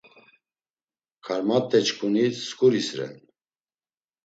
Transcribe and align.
Karmat̆eçkuni 1.25 2.25
skuris 2.45 2.87
ren. 2.97 3.15